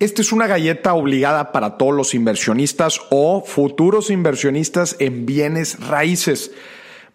Esta 0.00 0.22
es 0.22 0.30
una 0.30 0.46
galleta 0.46 0.94
obligada 0.94 1.50
para 1.50 1.76
todos 1.76 1.92
los 1.92 2.14
inversionistas 2.14 3.00
o 3.10 3.42
futuros 3.44 4.10
inversionistas 4.10 4.94
en 5.00 5.26
bienes 5.26 5.80
raíces. 5.80 6.52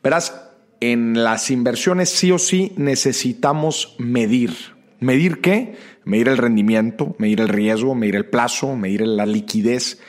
Verás, 0.03 0.49
en 0.81 1.23
las 1.23 1.49
inversiones 1.49 2.09
sí 2.09 2.33
o 2.33 2.37
sí 2.37 2.73
necesitamos 2.75 3.95
medir. 3.99 4.53
¿Medir 4.99 5.39
qué? 5.39 5.75
Medir 6.03 6.27
el 6.27 6.37
rendimiento, 6.37 7.15
medir 7.19 7.39
el 7.39 7.47
riesgo, 7.47 7.95
medir 7.95 8.17
el 8.17 8.25
plazo, 8.25 8.75
medir 8.75 9.07
la 9.07 9.25
liquidez. 9.25 10.01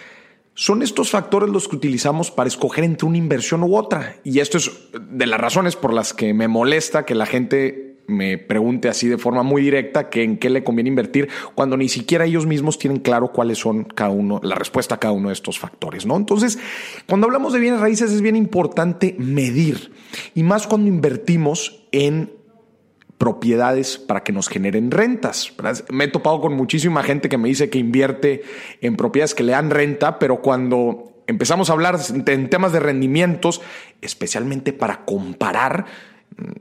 Son 0.54 0.82
estos 0.82 1.11
factores 1.11 1.50
los 1.50 1.68
que 1.68 1.77
utilizamos 1.77 2.32
para 2.32 2.48
escoger 2.48 2.82
entre 2.82 3.06
una 3.06 3.18
inversión 3.18 3.62
u 3.62 3.77
otra. 3.77 4.16
Y 4.25 4.41
esto 4.41 4.59
es 4.59 4.72
de 5.00 5.27
las 5.27 5.41
razones 5.41 5.77
por 5.77 5.93
las 5.93 6.12
que 6.12 6.34
me 6.34 6.48
molesta 6.48 7.04
que 7.04 7.14
la 7.14 7.27
gente 7.27 7.93
me 8.07 8.39
pregunte 8.39 8.89
así 8.89 9.09
de 9.09 9.18
forma 9.18 9.43
muy 9.43 9.62
directa 9.62 10.11
que 10.11 10.23
en 10.23 10.36
qué 10.36 10.50
le 10.50 10.64
conviene 10.64 10.89
invertir 10.89 11.29
cuando 11.54 11.77
ni 11.77 11.89
siquiera 11.89 12.25
ellos 12.25 12.46
mismos 12.46 12.79
tienen 12.79 13.00
claro 13.00 13.32
cuáles 13.32 13.58
son 13.58 13.85
cada 13.85 14.11
uno, 14.11 14.40
la 14.43 14.54
respuesta 14.54 14.96
a 14.96 15.00
cada 15.00 15.12
uno 15.12 15.29
de 15.29 15.35
estos 15.35 15.58
factores, 15.58 16.07
¿no? 16.07 16.17
Entonces, 16.17 16.59
cuando 17.07 17.26
hablamos 17.26 17.53
de 17.53 17.61
bienes 17.61 17.81
raíces 17.81 18.12
es 18.12 18.21
bien 18.21 18.36
importante 18.36 19.17
medir 19.18 19.93
y 20.35 20.43
más 20.43 20.67
cuando 20.67 20.89
invertimos 20.89 21.86
en 21.93 22.32
propiedades 23.18 23.96
para 23.96 24.23
que 24.23 24.32
nos 24.32 24.48
generen 24.48 24.90
rentas. 24.90 25.54
Me 25.90 26.04
he 26.04 26.09
topado 26.09 26.40
con 26.40 26.54
muchísima 26.54 27.03
gente 27.03 27.29
que 27.29 27.39
me 27.39 27.48
dice 27.48 27.71
que 27.71 27.79
invierte 27.79 28.43
en 28.81 28.96
propiedades 28.96 29.34
que 29.34 29.45
le 29.45 29.53
dan 29.53 29.71
renta, 29.71 30.18
pero 30.18 30.43
cuando 30.43 31.23
empezamos 31.26 31.71
a 31.71 31.73
hablar 31.73 31.98
en 32.27 32.50
temas 32.50 32.73
de 32.73 32.81
rendimientos, 32.81 33.62
especialmente 34.03 34.73
para 34.73 35.05
comparar, 35.05 35.86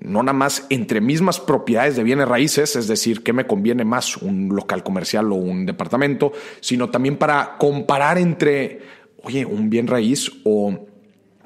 no 0.02 0.22
nada 0.24 0.38
más 0.38 0.66
entre 0.70 1.02
mismas 1.02 1.40
propiedades 1.40 1.96
de 1.96 2.04
bienes 2.04 2.28
raíces, 2.28 2.76
es 2.76 2.88
decir, 2.88 3.24
qué 3.24 3.34
me 3.34 3.48
conviene 3.48 3.86
más 3.86 4.18
un 4.18 4.50
local 4.50 4.84
comercial 4.84 5.32
o 5.32 5.36
un 5.36 5.66
departamento, 5.66 6.32
sino 6.60 6.90
también 6.90 7.18
para 7.18 7.58
comparar 7.58 8.18
entre, 8.18 8.82
oye, 9.24 9.46
un 9.46 9.70
bien 9.70 9.88
raíz 9.88 10.32
o 10.44 10.88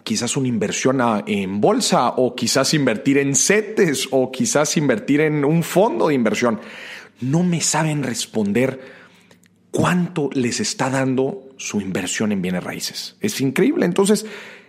quizás 0.04 0.38
una 0.38 0.48
inversión 0.48 1.02
en 1.28 1.60
bolsa 1.60 2.10
o 2.10 2.36
quizás 2.36 2.74
invertir 2.74 3.18
en 3.18 3.36
CETES 3.36 4.10
o 4.12 4.32
quizás 4.32 4.78
invertir 4.78 5.22
en 5.22 5.44
un 5.44 5.64
fondo 5.64 6.08
de 6.08 6.14
inversión. 6.14 6.60
No 7.22 7.44
me 7.44 7.62
saben 7.62 8.04
responder 8.04 8.80
cuánto 9.72 10.30
les 10.34 10.60
está 10.60 10.90
dando 10.90 11.50
su 11.58 11.82
inversión 11.82 12.32
en 12.32 12.42
bienes 12.42 12.64
raíces. 12.64 13.18
Es 13.20 13.42
increíble. 13.42 13.86
Entonces, 13.86 14.26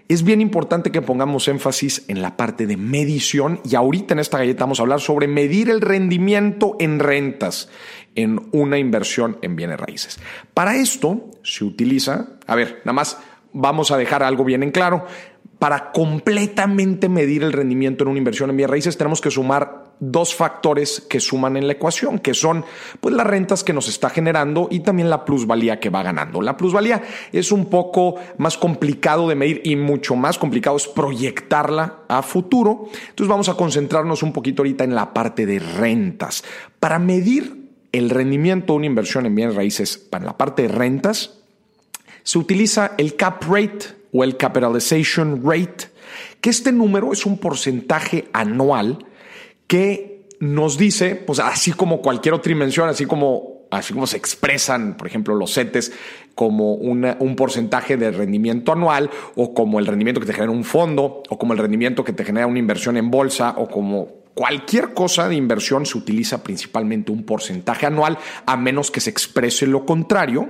es 0.08 0.22
bien 0.22 0.40
importante 0.40 0.90
que 0.90 1.02
pongamos 1.02 1.48
énfasis 1.48 2.04
en 2.08 2.22
la 2.22 2.36
parte 2.36 2.66
de 2.66 2.76
medición 2.76 3.60
y 3.64 3.76
ahorita 3.76 4.14
en 4.14 4.20
esta 4.20 4.38
galleta 4.38 4.64
vamos 4.64 4.80
a 4.80 4.82
hablar 4.82 5.00
sobre 5.00 5.28
medir 5.28 5.68
el 5.68 5.82
rendimiento 5.82 6.76
en 6.78 6.98
rentas 6.98 7.68
en 8.14 8.48
una 8.52 8.78
inversión 8.78 9.38
en 9.42 9.54
bienes 9.54 9.78
raíces. 9.78 10.18
Para 10.54 10.76
esto 10.76 11.30
se 11.42 11.64
utiliza, 11.64 12.30
a 12.46 12.54
ver, 12.54 12.80
nada 12.84 12.94
más 12.94 13.18
vamos 13.52 13.90
a 13.90 13.98
dejar 13.98 14.22
algo 14.22 14.44
bien 14.44 14.62
en 14.62 14.70
claro 14.70 15.04
para 15.58 15.90
completamente 15.90 17.08
medir 17.08 17.42
el 17.42 17.52
rendimiento 17.52 18.04
en 18.04 18.10
una 18.10 18.18
inversión 18.18 18.50
en 18.50 18.56
bienes 18.56 18.70
raíces 18.70 18.96
tenemos 18.96 19.20
que 19.20 19.30
sumar 19.30 19.88
dos 20.00 20.34
factores 20.34 21.04
que 21.08 21.18
suman 21.18 21.56
en 21.56 21.66
la 21.66 21.72
ecuación, 21.72 22.20
que 22.20 22.34
son 22.34 22.64
pues 23.00 23.14
las 23.14 23.26
rentas 23.26 23.64
que 23.64 23.72
nos 23.72 23.88
está 23.88 24.10
generando 24.10 24.68
y 24.70 24.80
también 24.80 25.10
la 25.10 25.24
plusvalía 25.24 25.80
que 25.80 25.90
va 25.90 26.04
ganando. 26.04 26.40
La 26.40 26.56
plusvalía 26.56 27.02
es 27.32 27.50
un 27.50 27.66
poco 27.66 28.14
más 28.38 28.56
complicado 28.56 29.28
de 29.28 29.34
medir 29.34 29.60
y 29.64 29.74
mucho 29.74 30.14
más 30.14 30.38
complicado 30.38 30.76
es 30.76 30.86
proyectarla 30.86 32.00
a 32.08 32.22
futuro. 32.22 32.88
Entonces 33.08 33.28
vamos 33.28 33.48
a 33.48 33.54
concentrarnos 33.54 34.22
un 34.22 34.32
poquito 34.32 34.62
ahorita 34.62 34.84
en 34.84 34.94
la 34.94 35.12
parte 35.12 35.46
de 35.46 35.58
rentas. 35.58 36.44
Para 36.78 37.00
medir 37.00 37.68
el 37.90 38.10
rendimiento 38.10 38.74
de 38.74 38.76
una 38.76 38.86
inversión 38.86 39.26
en 39.26 39.34
bienes 39.34 39.56
raíces 39.56 39.98
para 39.98 40.24
la 40.24 40.36
parte 40.36 40.62
de 40.62 40.68
rentas, 40.68 41.40
se 42.22 42.38
utiliza 42.38 42.92
el 42.98 43.16
cap 43.16 43.42
rate 43.48 43.97
o 44.12 44.24
el 44.24 44.36
capitalization 44.36 45.42
rate, 45.44 45.90
que 46.40 46.50
este 46.50 46.72
número 46.72 47.12
es 47.12 47.26
un 47.26 47.38
porcentaje 47.38 48.28
anual 48.32 49.06
que 49.66 50.26
nos 50.40 50.78
dice, 50.78 51.16
pues 51.16 51.40
así 51.40 51.72
como 51.72 52.00
cualquier 52.00 52.34
otra 52.34 52.52
invención, 52.52 52.88
así 52.88 53.06
como, 53.06 53.66
así 53.70 53.92
como 53.92 54.06
se 54.06 54.16
expresan, 54.16 54.96
por 54.96 55.06
ejemplo, 55.06 55.34
los 55.34 55.52
CETES 55.52 55.92
como 56.34 56.74
un 56.74 57.34
porcentaje 57.36 57.96
de 57.96 58.12
rendimiento 58.12 58.72
anual 58.72 59.10
o 59.34 59.52
como 59.54 59.80
el 59.80 59.86
rendimiento 59.86 60.20
que 60.20 60.26
te 60.26 60.32
genera 60.32 60.52
un 60.52 60.62
fondo 60.62 61.22
o 61.28 61.38
como 61.38 61.52
el 61.52 61.58
rendimiento 61.58 62.04
que 62.04 62.12
te 62.12 62.24
genera 62.24 62.46
una 62.46 62.60
inversión 62.60 62.96
en 62.96 63.10
bolsa 63.10 63.54
o 63.58 63.68
como 63.68 64.18
cualquier 64.34 64.94
cosa 64.94 65.28
de 65.28 65.34
inversión 65.34 65.84
se 65.84 65.98
utiliza 65.98 66.44
principalmente 66.44 67.10
un 67.10 67.24
porcentaje 67.24 67.86
anual 67.86 68.18
a 68.46 68.56
menos 68.56 68.92
que 68.92 69.00
se 69.00 69.10
exprese 69.10 69.66
lo 69.66 69.84
contrario. 69.84 70.48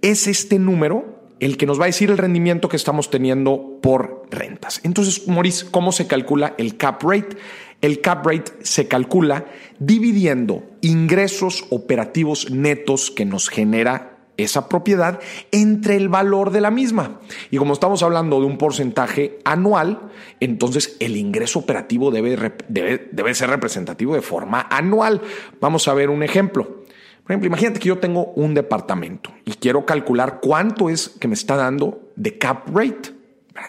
Es 0.00 0.28
este 0.28 0.60
número 0.60 1.13
el 1.40 1.56
que 1.56 1.66
nos 1.66 1.78
va 1.78 1.84
a 1.84 1.86
decir 1.86 2.10
el 2.10 2.18
rendimiento 2.18 2.68
que 2.68 2.76
estamos 2.76 3.10
teniendo 3.10 3.78
por 3.82 4.22
rentas. 4.30 4.80
Entonces, 4.84 5.26
Maurice, 5.28 5.66
¿cómo 5.70 5.92
se 5.92 6.06
calcula 6.06 6.54
el 6.58 6.76
cap 6.76 7.02
rate? 7.02 7.36
El 7.80 8.00
cap 8.00 8.26
rate 8.26 8.52
se 8.62 8.88
calcula 8.88 9.46
dividiendo 9.78 10.64
ingresos 10.80 11.66
operativos 11.70 12.50
netos 12.50 13.10
que 13.10 13.24
nos 13.24 13.48
genera 13.48 14.14
esa 14.36 14.68
propiedad 14.68 15.20
entre 15.52 15.96
el 15.96 16.08
valor 16.08 16.50
de 16.50 16.60
la 16.60 16.70
misma. 16.70 17.20
Y 17.50 17.56
como 17.58 17.74
estamos 17.74 18.02
hablando 18.02 18.40
de 18.40 18.46
un 18.46 18.58
porcentaje 18.58 19.38
anual, 19.44 20.10
entonces 20.40 20.96
el 21.00 21.16
ingreso 21.16 21.60
operativo 21.60 22.10
debe, 22.10 22.36
debe, 22.68 23.08
debe 23.12 23.34
ser 23.34 23.50
representativo 23.50 24.14
de 24.14 24.22
forma 24.22 24.66
anual. 24.70 25.20
Vamos 25.60 25.86
a 25.86 25.94
ver 25.94 26.10
un 26.10 26.22
ejemplo. 26.22 26.83
Por 27.24 27.32
ejemplo, 27.32 27.46
imagínate 27.46 27.80
que 27.80 27.88
yo 27.88 27.98
tengo 27.98 28.32
un 28.36 28.52
departamento 28.52 29.30
y 29.46 29.52
quiero 29.52 29.86
calcular 29.86 30.40
cuánto 30.42 30.90
es 30.90 31.08
que 31.08 31.26
me 31.26 31.34
está 31.34 31.56
dando 31.56 32.10
de 32.16 32.36
cap 32.36 32.68
rate. 32.68 33.14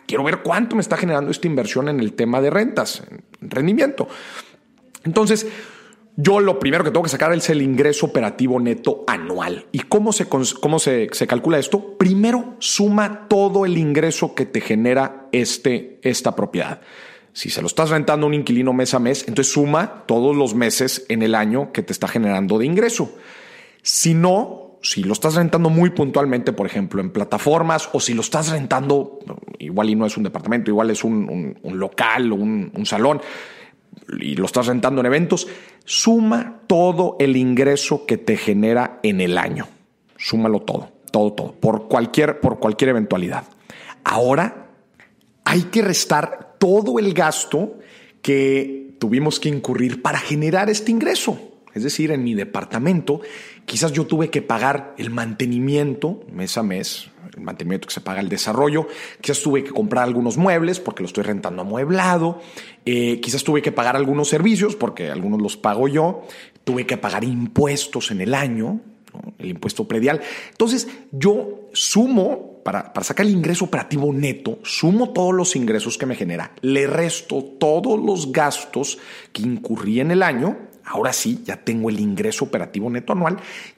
Quiero 0.05 0.25
ver 0.25 0.41
cuánto 0.43 0.75
me 0.75 0.81
está 0.81 0.97
generando 0.97 1.31
esta 1.31 1.47
inversión 1.47 1.87
en 1.87 2.01
el 2.01 2.13
tema 2.13 2.41
de 2.41 2.49
rentas, 2.49 3.03
en 3.09 3.49
rendimiento. 3.49 4.09
Entonces, 5.05 5.47
yo 6.17 6.41
lo 6.41 6.59
primero 6.59 6.83
que 6.83 6.91
tengo 6.91 7.03
que 7.03 7.09
sacar 7.09 7.31
es 7.31 7.49
el 7.49 7.61
ingreso 7.61 8.07
operativo 8.07 8.59
neto 8.59 9.05
anual. 9.07 9.67
¿Y 9.71 9.79
cómo 9.79 10.11
se, 10.11 10.27
cómo 10.27 10.79
se, 10.79 11.07
se, 11.13 11.27
calcula 11.27 11.57
esto? 11.57 11.97
Primero, 11.97 12.55
suma 12.59 13.29
todo 13.29 13.65
el 13.65 13.77
ingreso 13.77 14.35
que 14.35 14.45
te 14.45 14.59
genera 14.59 15.27
este, 15.31 15.99
esta 16.03 16.35
propiedad. 16.35 16.81
Si 17.31 17.49
se 17.49 17.61
lo 17.61 17.67
estás 17.67 17.89
rentando 17.89 18.27
un 18.27 18.33
inquilino 18.33 18.73
mes 18.73 18.93
a 18.93 18.99
mes, 18.99 19.25
entonces 19.27 19.53
suma 19.53 20.03
todos 20.07 20.35
los 20.35 20.55
meses 20.55 21.05
en 21.07 21.21
el 21.21 21.35
año 21.35 21.71
que 21.71 21.83
te 21.83 21.93
está 21.93 22.07
generando 22.07 22.57
de 22.57 22.65
ingreso. 22.65 23.13
Si 23.85 24.15
no, 24.15 24.79
si 24.81 25.03
lo 25.03 25.13
estás 25.13 25.35
rentando 25.35 25.69
muy 25.69 25.91
puntualmente, 25.91 26.53
por 26.53 26.65
ejemplo, 26.65 27.01
en 27.01 27.11
plataformas, 27.11 27.87
o 27.93 27.99
si 27.99 28.15
lo 28.15 28.21
estás 28.21 28.49
rentando, 28.49 29.19
igual 29.59 29.91
y 29.91 29.95
no 29.95 30.07
es 30.07 30.17
un 30.17 30.23
departamento, 30.23 30.71
igual 30.71 30.89
es 30.89 31.03
un, 31.03 31.55
local 31.63 32.31
o 32.31 32.35
un, 32.35 32.71
un 32.75 32.85
salón, 32.87 33.21
y 34.19 34.37
lo 34.37 34.47
estás 34.47 34.65
rentando 34.65 35.01
en 35.01 35.05
eventos, 35.05 35.47
suma 35.83 36.61
todo 36.65 37.15
el 37.19 37.37
ingreso 37.37 38.07
que 38.07 38.17
te 38.17 38.37
genera 38.37 38.99
en 39.03 39.21
el 39.21 39.37
año. 39.37 39.67
Súmalo 40.17 40.61
todo, 40.61 40.89
todo, 41.11 41.33
todo, 41.33 41.51
por 41.51 41.87
cualquier, 41.87 42.39
por 42.39 42.57
cualquier 42.57 42.89
eventualidad. 42.89 43.43
Ahora 44.03 44.71
hay 45.43 45.61
que 45.65 45.83
restar 45.83 46.55
todo 46.57 46.97
el 46.97 47.13
gasto 47.13 47.77
que 48.23 48.95
tuvimos 48.99 49.39
que 49.39 49.49
incurrir 49.49 50.01
para 50.01 50.17
generar 50.17 50.71
este 50.71 50.89
ingreso. 50.89 51.54
Es 51.75 51.83
decir, 51.83 52.11
en 52.11 52.23
mi 52.23 52.33
departamento, 52.33 53.19
quizás 53.65 53.91
yo 53.91 54.07
tuve 54.07 54.29
que 54.29 54.41
pagar 54.41 54.95
el 54.97 55.09
mantenimiento 55.09 56.23
mes 56.31 56.57
a 56.57 56.63
mes, 56.63 57.09
el 57.35 57.43
mantenimiento 57.43 57.89
que 57.89 57.93
se 57.93 57.99
paga 57.99 58.21
el 58.21 58.29
desarrollo, 58.29 58.87
quizás 59.19 59.41
tuve 59.41 59.63
que 59.63 59.71
comprar 59.71 60.05
algunos 60.05 60.37
muebles 60.37 60.79
porque 60.79 61.03
lo 61.03 61.07
estoy 61.07 61.23
rentando 61.23 61.63
amueblado, 61.63 62.41
eh, 62.85 63.19
quizás 63.19 63.43
tuve 63.43 63.61
que 63.61 63.73
pagar 63.73 63.97
algunos 63.97 64.29
servicios 64.29 64.77
porque 64.77 65.11
algunos 65.11 65.41
los 65.41 65.57
pago 65.57 65.89
yo, 65.89 66.23
tuve 66.63 66.85
que 66.85 66.95
pagar 66.95 67.25
impuestos 67.25 68.09
en 68.09 68.21
el 68.21 68.33
año, 68.33 68.79
el 69.37 69.49
impuesto 69.49 69.85
predial. 69.85 70.21
Entonces, 70.51 70.87
yo 71.11 71.67
sumo, 71.73 72.54
para, 72.65 72.91
sacar 73.03 73.27
el 73.27 73.31
ingreso 73.31 73.65
operativo 73.65 74.11
neto, 74.11 74.57
sumo 74.63 75.11
todos 75.11 75.35
los 75.35 75.55
ingresos 75.55 75.99
que 75.99 76.07
me 76.07 76.15
genera, 76.15 76.51
le 76.61 76.87
resto 76.87 77.43
todos 77.59 78.03
los 78.03 78.31
gastos 78.31 78.97
que 79.31 79.43
incurrí 79.43 79.99
en 79.99 80.09
el 80.09 80.23
año 80.23 80.57
ahora 80.83 81.13
sí, 81.13 81.43
ya 81.45 81.57
tengo 81.57 81.91
el 81.91 81.99
ingreso 81.99 82.45
operativo 82.45 82.89
neto 82.89 83.13
anual 83.13 83.37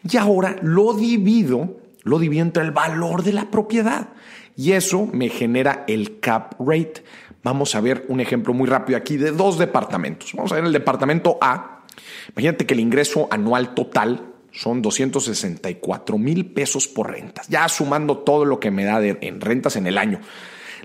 y 0.09 0.15
ahora 0.15 0.55
lo 0.61 0.93
divido, 0.93 1.81
lo 2.03 2.17
divido 2.17 2.43
entre 2.43 2.63
el 2.63 2.71
valor 2.71 3.23
de 3.23 3.33
la 3.33 3.51
propiedad. 3.51 4.07
Y 4.55 4.71
eso 4.71 5.05
me 5.11 5.27
genera 5.27 5.83
el 5.87 6.21
cap 6.21 6.55
rate. 6.57 7.03
Vamos 7.43 7.75
a 7.75 7.81
ver 7.81 8.05
un 8.07 8.21
ejemplo 8.21 8.53
muy 8.53 8.67
rápido 8.67 8.97
aquí 8.97 9.17
de 9.17 9.31
dos 9.31 9.57
departamentos. 9.57 10.33
Vamos 10.33 10.51
a 10.53 10.55
ver 10.55 10.63
el 10.63 10.73
departamento 10.73 11.37
A. 11.41 11.83
Imagínate 12.29 12.65
que 12.65 12.73
el 12.73 12.79
ingreso 12.79 13.27
anual 13.31 13.73
total 13.75 14.33
son 14.57 14.81
264 14.81 16.17
mil 16.17 16.47
pesos 16.47 16.87
por 16.87 17.11
rentas, 17.11 17.47
ya 17.47 17.69
sumando 17.69 18.17
todo 18.17 18.43
lo 18.43 18.59
que 18.59 18.71
me 18.71 18.85
da 18.85 19.05
en 19.05 19.39
rentas 19.39 19.75
en 19.75 19.85
el 19.85 19.97
año. 19.97 20.19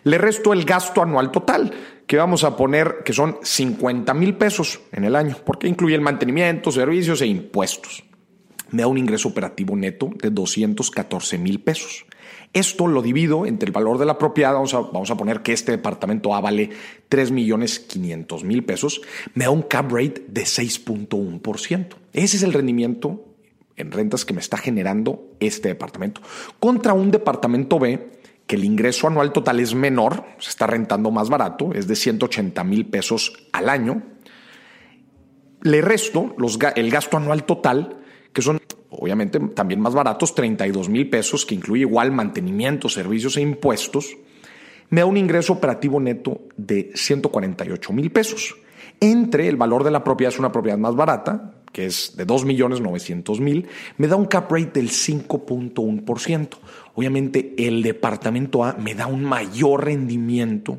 Le 0.05 0.19
resto 0.19 0.53
el 0.53 0.65
gasto 0.65 1.01
anual 1.01 1.31
total, 1.31 1.73
que 2.07 2.17
vamos 2.17 2.45
a 2.45 2.57
poner 2.57 2.99
que 3.05 3.13
son 3.13 3.39
50 3.43 4.13
mil 4.15 4.35
pesos 4.35 4.81
en 4.93 5.05
el 5.05 5.17
año, 5.17 5.37
porque 5.45 5.69
incluye 5.69 5.95
el 5.95 6.01
mantenimiento, 6.01 6.71
servicios 6.71 7.23
e 7.23 7.27
impuestos. 7.27 8.05
me 8.73 8.83
da 8.83 8.89
un 8.89 8.97
ingreso 8.97 9.29
operativo 9.29 9.77
neto 9.77 10.11
de 10.15 10.31
214 10.31 11.37
mil 11.39 11.61
pesos. 11.61 12.07
Esto 12.55 12.87
lo 12.87 13.01
divido 13.01 13.47
entre 13.47 13.67
el 13.67 13.73
valor 13.73 13.99
de 13.99 14.07
la 14.07 14.19
propiedad, 14.19 14.53
vamos 14.53 14.75
a, 14.75 14.81
vamos 14.81 15.11
a 15.11 15.17
poner 15.17 15.43
que 15.43 15.53
este 15.53 15.73
departamento 15.73 16.35
A 16.35 16.41
vale 16.41 16.71
3 17.09 17.31
millones 17.31 17.81
500 17.81 18.45
mil 18.45 18.65
pesos, 18.65 19.01
me 19.35 19.45
da 19.45 19.51
un 19.51 19.63
cap 19.63 19.91
rate 19.91 20.25
de 20.29 20.43
6.1%. 20.43 21.87
Ese 22.13 22.37
es 22.37 22.43
el 22.43 22.53
rendimiento 22.53 23.31
en 23.82 23.93
rentas 23.93 24.25
que 24.25 24.34
me 24.34 24.40
está 24.40 24.56
generando 24.56 25.31
este 25.40 25.69
departamento. 25.69 26.20
Contra 26.58 26.93
un 26.93 27.11
departamento 27.11 27.79
B, 27.79 28.11
que 28.46 28.56
el 28.56 28.64
ingreso 28.64 29.06
anual 29.06 29.32
total 29.32 29.61
es 29.61 29.75
menor, 29.75 30.25
se 30.38 30.50
está 30.50 30.67
rentando 30.67 31.11
más 31.11 31.29
barato, 31.29 31.73
es 31.75 31.87
de 31.87 31.96
180 31.96 32.64
mil 32.64 32.87
pesos 32.87 33.49
al 33.52 33.69
año. 33.69 34.02
Le 35.62 35.81
resto 35.81 36.34
el 36.75 36.90
gasto 36.90 37.17
anual 37.17 37.44
total, 37.44 37.99
que 38.32 38.43
son 38.43 38.58
obviamente 38.90 39.38
también 39.40 39.81
más 39.81 39.94
baratos, 39.94 40.34
32 40.34 40.88
mil 40.88 41.08
pesos, 41.08 41.46
que 41.46 41.55
incluye 41.55 41.82
igual 41.82 42.12
mantenimiento, 42.12 42.88
servicios 42.88 43.37
e 43.37 43.40
impuestos, 43.40 44.17
me 44.90 45.00
da 45.00 45.06
un 45.06 45.17
ingreso 45.17 45.55
operativo 45.55 45.99
neto 46.00 46.43
de 46.56 46.93
148 46.94 47.93
mil 47.93 48.12
pesos. 48.12 48.56
Entre 49.00 49.49
el 49.49 49.56
valor 49.56 49.84
de 49.84 49.90
la 49.90 50.05
propiedad 50.05 50.32
es 50.34 50.38
una 50.38 50.52
propiedad 50.52 50.79
más 50.79 50.94
barata, 50.94 51.55
que 51.73 51.87
es 51.87 52.17
de 52.17 52.25
2 52.25 52.45
millones 52.45 52.81
900 52.81 53.41
mil, 53.41 53.67
me 53.97 54.07
da 54.07 54.17
un 54.17 54.27
cap 54.27 54.51
rate 54.51 54.81
del 54.81 54.91
5.1%. 54.91 56.49
Obviamente 56.95 57.55
el 57.59 57.83
departamento 57.83 58.65
A 58.65 58.75
me 58.75 58.95
da 58.95 59.07
un 59.07 59.25
mayor 59.25 59.87
rendimiento 59.87 60.79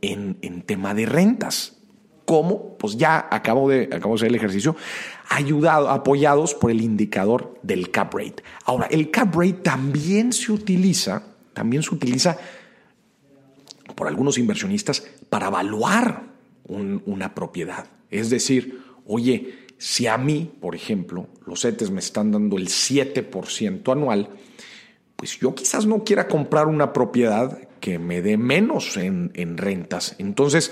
en, 0.00 0.36
en 0.42 0.62
tema 0.62 0.94
de 0.94 1.06
rentas. 1.06 1.78
¿Cómo? 2.24 2.76
Pues 2.78 2.96
ya 2.96 3.28
acabo 3.30 3.68
de, 3.68 3.88
acabo 3.92 4.14
de 4.14 4.20
hacer 4.20 4.28
el 4.28 4.34
ejercicio, 4.36 4.76
ayudado, 5.28 5.90
apoyados 5.90 6.54
por 6.54 6.70
el 6.70 6.80
indicador 6.80 7.58
del 7.62 7.90
cap 7.90 8.14
rate. 8.14 8.42
Ahora, 8.64 8.86
el 8.86 9.10
cap 9.10 9.34
rate 9.34 9.54
también 9.54 10.32
se 10.32 10.52
utiliza, 10.52 11.24
también 11.52 11.82
se 11.82 11.94
utiliza 11.94 12.38
por 13.94 14.08
algunos 14.08 14.38
inversionistas 14.38 15.04
para 15.28 15.48
evaluar 15.48 16.24
una 16.66 17.34
propiedad. 17.34 17.86
Es 18.10 18.30
decir, 18.30 18.80
oye, 19.06 19.61
si 19.82 20.06
a 20.06 20.16
mí, 20.16 20.48
por 20.60 20.76
ejemplo, 20.76 21.26
los 21.44 21.62
CETES 21.62 21.90
me 21.90 21.98
están 21.98 22.30
dando 22.30 22.56
el 22.56 22.68
7% 22.68 23.90
anual, 23.90 24.28
pues 25.16 25.40
yo 25.40 25.56
quizás 25.56 25.86
no 25.86 26.04
quiera 26.04 26.28
comprar 26.28 26.68
una 26.68 26.92
propiedad 26.92 27.58
que 27.80 27.98
me 27.98 28.22
dé 28.22 28.36
menos 28.36 28.96
en, 28.96 29.32
en 29.34 29.58
rentas. 29.58 30.14
Entonces, 30.18 30.70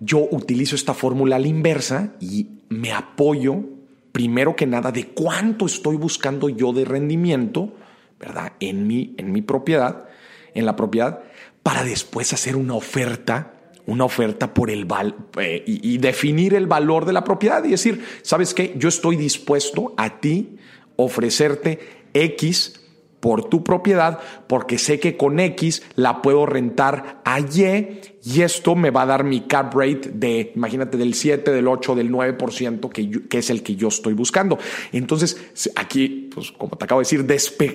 yo 0.00 0.26
utilizo 0.30 0.74
esta 0.74 0.94
fórmula 0.94 1.36
a 1.36 1.38
la 1.38 1.48
inversa 1.48 2.14
y 2.18 2.48
me 2.70 2.92
apoyo 2.92 3.62
primero 4.10 4.56
que 4.56 4.66
nada 4.66 4.90
de 4.90 5.08
cuánto 5.08 5.66
estoy 5.66 5.96
buscando 5.96 6.48
yo 6.48 6.72
de 6.72 6.86
rendimiento, 6.86 7.74
¿verdad? 8.18 8.54
En 8.60 8.86
mi, 8.86 9.14
en 9.18 9.32
mi 9.32 9.42
propiedad, 9.42 10.06
en 10.54 10.64
la 10.64 10.76
propiedad, 10.76 11.24
para 11.62 11.84
después 11.84 12.32
hacer 12.32 12.56
una 12.56 12.72
oferta 12.72 13.52
una 13.86 14.04
oferta 14.04 14.52
por 14.52 14.70
el 14.70 14.84
val 14.84 15.14
eh, 15.40 15.62
y, 15.66 15.98
definir 15.98 16.54
el 16.54 16.66
valor 16.66 17.04
de 17.04 17.12
la 17.12 17.24
propiedad 17.24 17.64
y 17.64 17.70
decir, 17.70 18.04
¿sabes 18.22 18.52
qué? 18.52 18.74
Yo 18.76 18.88
estoy 18.88 19.16
dispuesto 19.16 19.94
a 19.96 20.20
ti 20.20 20.56
ofrecerte 20.96 21.78
X 22.12 22.80
por 23.20 23.48
tu 23.48 23.64
propiedad 23.64 24.18
porque 24.46 24.78
sé 24.78 25.00
que 25.00 25.16
con 25.16 25.40
X 25.40 25.82
la 25.94 26.20
puedo 26.20 26.46
rentar 26.46 27.22
a 27.24 27.40
Y 27.40 28.00
y 28.22 28.42
esto 28.42 28.74
me 28.74 28.90
va 28.90 29.02
a 29.02 29.06
dar 29.06 29.24
mi 29.24 29.42
cap 29.42 29.72
rate 29.74 30.10
de, 30.12 30.52
imagínate, 30.54 30.96
del 30.96 31.14
7, 31.14 31.52
del 31.52 31.68
8, 31.68 31.94
del 31.94 32.10
9% 32.10 32.90
que, 32.90 33.28
que 33.28 33.38
es 33.38 33.50
el 33.50 33.62
que 33.62 33.76
yo 33.76 33.88
estoy 33.88 34.14
buscando. 34.14 34.58
Entonces, 34.92 35.70
aquí, 35.76 36.30
pues 36.34 36.50
como 36.52 36.76
te 36.76 36.84
acabo 36.84 37.00
de 37.00 37.04
decir, 37.04 37.24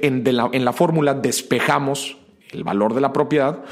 en, 0.01 0.23
en 0.25 0.65
la 0.65 0.73
fórmula 0.73 1.13
despejamos 1.13 2.17
el 2.51 2.63
valor 2.63 2.93
de 2.93 3.01
la 3.01 3.13
propiedad 3.13 3.63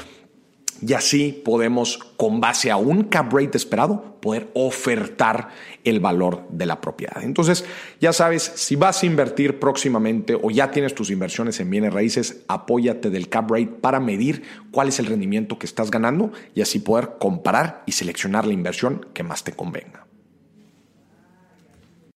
y 0.86 0.94
así 0.94 1.42
podemos, 1.44 1.98
con 2.16 2.40
base 2.40 2.70
a 2.70 2.76
un 2.76 3.04
cap 3.04 3.32
rate 3.32 3.56
esperado, 3.56 4.18
poder 4.20 4.50
ofertar 4.54 5.48
el 5.84 6.00
valor 6.00 6.46
de 6.50 6.66
la 6.66 6.80
propiedad. 6.80 7.22
Entonces, 7.22 7.64
ya 8.00 8.12
sabes, 8.12 8.42
si 8.42 8.76
vas 8.76 9.02
a 9.02 9.06
invertir 9.06 9.58
próximamente 9.58 10.38
o 10.40 10.50
ya 10.50 10.70
tienes 10.70 10.94
tus 10.94 11.10
inversiones 11.10 11.60
en 11.60 11.70
bienes 11.70 11.92
raíces, 11.92 12.44
apóyate 12.48 13.10
del 13.10 13.28
cap 13.28 13.50
rate 13.50 13.66
para 13.80 14.00
medir 14.00 14.42
cuál 14.70 14.88
es 14.88 14.98
el 14.98 15.06
rendimiento 15.06 15.58
que 15.58 15.66
estás 15.66 15.90
ganando 15.90 16.32
y 16.54 16.60
así 16.60 16.78
poder 16.78 17.12
comparar 17.18 17.82
y 17.86 17.92
seleccionar 17.92 18.46
la 18.46 18.52
inversión 18.52 19.06
que 19.14 19.22
más 19.22 19.44
te 19.44 19.52
convenga. 19.52 20.09